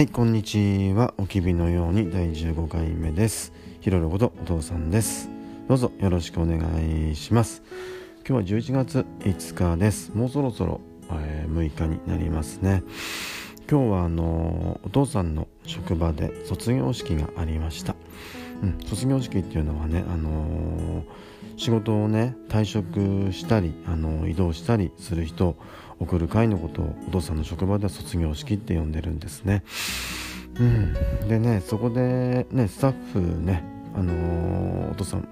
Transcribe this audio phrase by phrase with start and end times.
[0.00, 1.12] はいこんにちは。
[1.18, 3.52] おきびのように第15回目です。
[3.82, 5.28] ひろろことお父さんです。
[5.68, 6.58] どうぞよろしくお願
[7.10, 7.62] いします。
[8.26, 10.10] 今日は11月5日です。
[10.14, 12.82] もうそろそろ、えー、6日になりますね。
[13.70, 17.94] 今日はあのお父さんの職場で卒業式がありました、
[18.62, 21.02] うん、卒業式っていうのはねあのー、
[21.56, 25.56] 仕事をね退職したりあの移動したりする人
[25.98, 29.62] 送る会のことをお父さんの職場では卒業式って呼んでるんですね。
[30.58, 33.62] うん、でねそこでねスタッフね
[33.94, 35.28] あのー、お父さん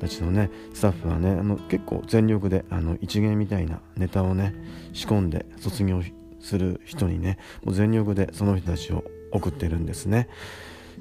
[0.00, 4.54] たちのねスタッフはねあの結構全力であの一芸みたいなネタをね
[4.92, 6.02] 仕込んで卒業
[6.40, 10.28] する人にねもう全力でその人たちを送ってるんですね。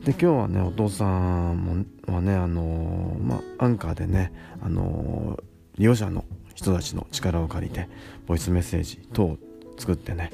[0.03, 5.43] で今日はねお父さんもはねあのー、まあアンカーでねあのー、
[5.77, 7.87] 利用者の人たちの力を借りて
[8.25, 9.37] ボイスメッセージ等を
[9.77, 10.31] 作ってね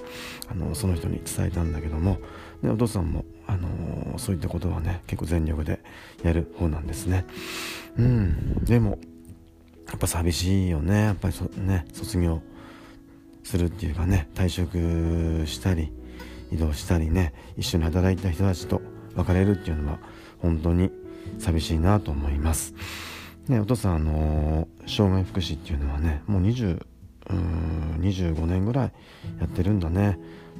[0.49, 2.17] あのその人に伝えたんだけども
[2.63, 5.79] でお父さんも、あのー、そういったことはね結構全力で
[6.23, 7.25] やる方なんですね。
[7.97, 8.63] うん。
[8.63, 8.99] でも
[9.87, 11.03] やっぱ寂しいよね。
[11.03, 12.41] やっぱりそね卒業
[13.43, 15.91] するっていうかね退職したり
[16.51, 18.81] 移動したりね一緒に働いた人たちと
[19.17, 19.99] 別れるっていうのは
[20.39, 20.91] 本当に
[21.39, 22.73] 寂しいなと思います。
[23.47, 26.85] ねお父さんあの障害福祉っていうのはねもう20
[27.29, 27.33] う
[27.99, 28.91] 25年ぐらい
[29.39, 30.17] やってるんだね。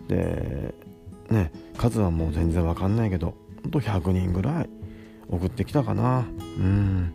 [0.08, 0.74] で
[1.30, 4.70] ね数はもう全然わかんないけどほんと100人ぐらい
[5.30, 6.26] 送ってきたかな。
[6.58, 7.14] うん。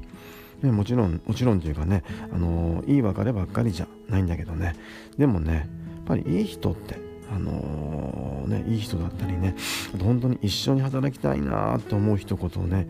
[0.62, 4.74] ね、もちろんもちろんというかね、あのいい別ればっかりじゃないんだけどね。
[5.18, 9.55] でもねやっぱりいい人ってあのー、ねいい人だったりね
[10.02, 12.86] 本当に一緒に働きたいなと思う一言をね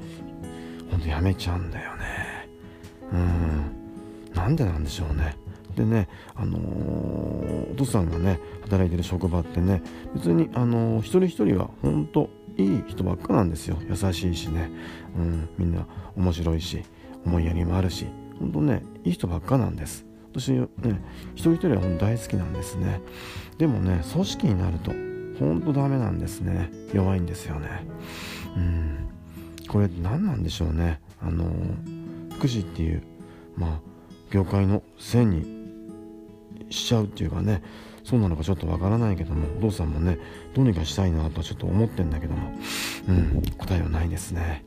[0.91, 2.49] ほんとやめちゃうんだよね。
[3.13, 4.35] うん。
[4.35, 5.37] なんでなんでしょうね。
[5.77, 9.83] でね、あのー、お父さんがね働いてる職場ってね
[10.15, 13.79] 別に、あのー、一人一人は本当いい人ばっかなんですよ。
[13.89, 14.71] 優しいしね、
[15.17, 16.83] うん、みんな面白いし
[17.25, 18.07] 思いやりもあるし。
[18.39, 20.05] 本当ねいい人ばっかなんです。
[20.33, 20.67] 私ね
[21.35, 23.01] 一人一人は大好きなんですね。
[23.59, 24.93] でもね組織になると
[25.39, 26.71] 本当ダメなんですね。
[26.93, 27.87] 弱いんですよね。
[28.57, 29.09] うん。
[29.69, 31.01] これ何なんでしょうね。
[31.21, 31.51] あの、
[32.37, 33.03] 福祉っていう
[33.57, 33.81] まあ
[34.31, 35.45] 業界のせいに
[36.71, 37.63] しちゃうっていうかね。
[38.05, 40.19] そうなのかちょっとわからないけどもお父さんもね
[40.55, 42.53] どうにかしたいなとちょっと思ってんだけども。
[43.09, 43.43] うん。
[43.59, 44.65] 答えはないですね。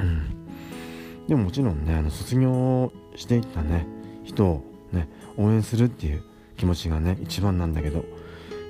[0.00, 1.26] うん。
[1.28, 3.86] でももちろんねあの卒業していったね。
[4.24, 6.22] 人をね応援するっていう
[6.56, 8.04] 気持ちがね一番なんだけど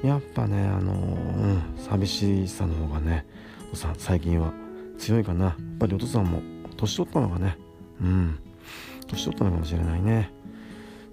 [0.02, 3.26] やっぱねあのうん寂しさの方がね
[3.68, 4.52] お父さん最近は
[4.98, 5.46] 強いかな。
[5.46, 6.40] やっぱりお父さんも
[6.76, 7.56] 年取ったのがね。
[8.00, 8.38] うん。
[9.08, 10.30] 年取ったのかもしれないね。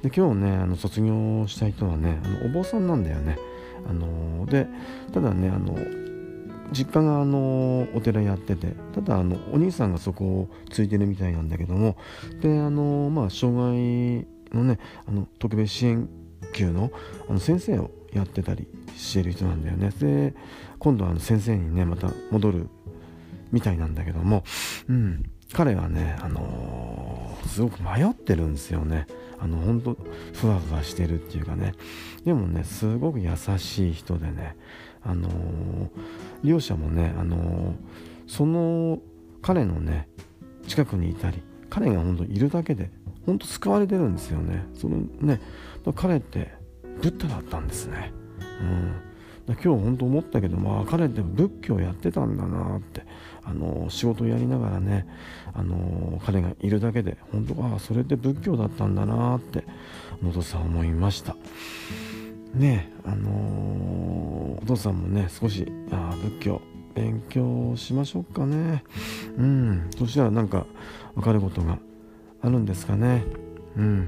[0.03, 3.37] で今日ねあの卒業した人はねあのお坊さんなんだよね。
[3.89, 4.67] あので
[5.11, 5.75] ただねあの
[6.71, 11.97] 実家があのお寺やっててただあのお兄さんがそこをついてるみたいなんだけども
[12.41, 16.09] であのまあ障害のねあの特別支援
[16.53, 16.91] 級の
[17.27, 19.91] あの先生をやってたりしてる人なんだよね。
[19.99, 20.33] で
[20.79, 22.69] 今度はあの先生にねまた戻る
[23.51, 24.43] みたいなんだけども
[24.87, 25.23] うん。
[25.53, 29.07] 彼はねあの、すごく迷ってるんですよね。
[29.39, 29.97] あの本当
[30.33, 31.73] ふわふわしてるっていうかね。
[32.25, 34.55] でもねすごく優しい人でね
[35.01, 35.89] あのー、
[36.43, 37.75] 利用者もねあの、
[38.27, 38.99] その
[39.41, 40.07] 彼のね
[40.67, 42.91] 近くにいたり彼が本当いるだけで
[43.25, 44.65] 本当救われてるんですよね。
[44.73, 45.39] そのね
[45.95, 46.51] 彼って
[47.01, 48.11] ブッダだったんですね。
[48.61, 49.09] うん。
[49.47, 53.03] 今日本当思ったけどまあ彼って仏教やってたんだなって
[53.43, 55.07] あの仕事やりながらね
[55.53, 59.63] あの彼がいるだけで本当ああそれって仏教だったんだなって
[60.21, 61.35] 野戸さん思いました。
[62.53, 66.61] ねあのお父さんもね少しあ仏教
[66.95, 68.83] 勉強しましょうかね。
[69.37, 69.89] うん。
[69.97, 70.65] そしたらなんか
[71.15, 71.77] 分かることが
[72.41, 73.23] あるんですかね。
[73.77, 74.07] うん。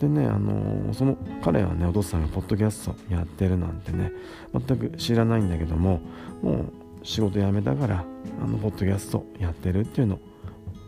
[0.00, 4.12] でね、あの、その彼はねお父さんがポッドキャストやってるなんてね
[4.52, 6.00] 全く知らないんだけども
[6.42, 6.72] もう
[7.02, 8.04] 仕事辞めたから
[8.42, 10.18] あのポッドキャストやってるっていうの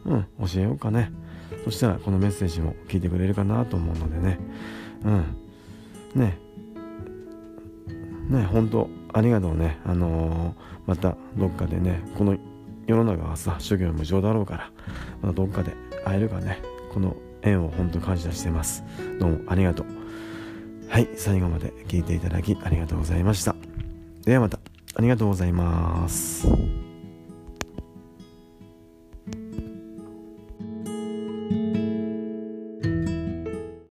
[0.06, 1.12] うん教えようかね。
[1.64, 4.38] そしたらこのメッセージも聞いてくれるかなと思うのでね。
[5.04, 6.20] うん。
[6.20, 6.38] ね
[8.28, 10.54] ね本当ありがとうねあのー、
[10.86, 12.36] またどっかでねこの
[12.86, 14.70] 世の中はさ諸行無常だろうから
[15.20, 15.72] またどっかで
[16.04, 16.60] 会えるかね
[16.92, 18.84] この縁を本当感謝してます。
[19.18, 19.86] どうもありがとう。
[20.88, 23.56] はい、最後まで聞いていただきありがとうございました。
[24.24, 24.60] ではまた、
[24.94, 26.46] ありがとうございます。